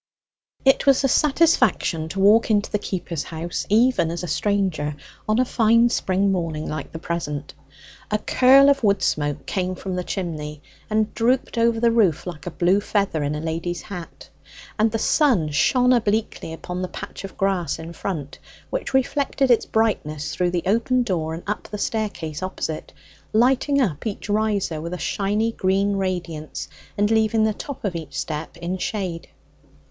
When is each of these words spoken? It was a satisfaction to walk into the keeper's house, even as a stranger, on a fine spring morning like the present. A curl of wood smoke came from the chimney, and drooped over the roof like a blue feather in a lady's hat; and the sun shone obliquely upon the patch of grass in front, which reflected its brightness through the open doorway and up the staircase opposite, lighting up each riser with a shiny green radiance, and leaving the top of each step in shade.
It 0.65 0.87
was 0.87 1.03
a 1.03 1.07
satisfaction 1.07 2.09
to 2.09 2.19
walk 2.19 2.49
into 2.49 2.71
the 2.71 2.79
keeper's 2.79 3.25
house, 3.25 3.67
even 3.69 4.09
as 4.09 4.23
a 4.23 4.27
stranger, 4.27 4.95
on 5.29 5.37
a 5.37 5.45
fine 5.45 5.89
spring 5.89 6.31
morning 6.31 6.67
like 6.67 6.91
the 6.91 6.97
present. 6.97 7.53
A 8.09 8.17
curl 8.17 8.67
of 8.71 8.83
wood 8.83 9.03
smoke 9.03 9.45
came 9.45 9.75
from 9.75 9.95
the 9.95 10.03
chimney, 10.03 10.63
and 10.89 11.13
drooped 11.13 11.55
over 11.55 11.79
the 11.79 11.91
roof 11.91 12.25
like 12.25 12.47
a 12.47 12.49
blue 12.49 12.79
feather 12.81 13.21
in 13.21 13.35
a 13.35 13.39
lady's 13.39 13.83
hat; 13.83 14.27
and 14.79 14.89
the 14.91 14.97
sun 14.97 15.51
shone 15.51 15.93
obliquely 15.93 16.51
upon 16.51 16.81
the 16.81 16.87
patch 16.87 17.23
of 17.23 17.37
grass 17.37 17.77
in 17.77 17.93
front, 17.93 18.39
which 18.71 18.95
reflected 18.95 19.51
its 19.51 19.67
brightness 19.67 20.33
through 20.33 20.49
the 20.49 20.63
open 20.65 21.03
doorway 21.03 21.35
and 21.35 21.43
up 21.47 21.67
the 21.69 21.77
staircase 21.77 22.41
opposite, 22.41 22.91
lighting 23.33 23.79
up 23.79 24.07
each 24.07 24.27
riser 24.29 24.81
with 24.81 24.95
a 24.95 24.97
shiny 24.97 25.51
green 25.51 25.95
radiance, 25.95 26.67
and 26.97 27.11
leaving 27.11 27.43
the 27.43 27.53
top 27.53 27.85
of 27.85 27.95
each 27.95 28.19
step 28.19 28.57
in 28.57 28.79
shade. 28.79 29.27